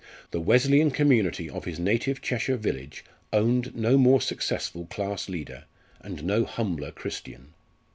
The 0.31 0.39
Wesleyan 0.41 0.89
community 0.89 1.47
of 1.47 1.65
his 1.65 1.77
native 1.79 2.23
Cheshire 2.23 2.57
village 2.57 3.05
owned 3.31 3.75
no 3.75 3.99
more 3.99 4.19
successful 4.19 4.87
class 4.87 5.29
leader, 5.29 5.65
and 5.99 6.23
no 6.23 6.43
humbler 6.43 6.89
Christian. 6.89 7.53